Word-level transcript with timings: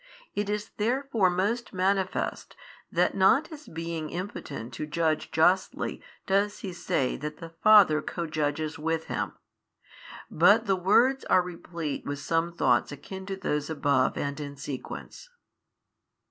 It 0.33 0.49
is 0.49 0.71
therefore 0.77 1.29
most 1.29 1.73
manifest, 1.73 2.55
that 2.91 3.13
not 3.13 3.51
as 3.51 3.67
being 3.67 4.09
impotent 4.09 4.73
to 4.73 4.87
judge 4.87 5.29
justly 5.29 6.01
does 6.25 6.61
He 6.61 6.73
say 6.73 7.15
that 7.17 7.37
the 7.37 7.51
Father 7.61 8.01
co 8.01 8.25
judges 8.25 8.79
with 8.79 9.03
Him, 9.05 9.33
but 10.31 10.65
the 10.65 10.75
words 10.75 11.23
are 11.25 11.43
replete 11.43 12.03
with 12.03 12.17
some 12.17 12.51
thoughts 12.51 12.91
akin 12.91 13.27
to 13.27 13.35
those 13.35 13.69
above 13.69 14.17
and 14.17 14.39
in 14.39 14.55
sequence. 14.57 15.29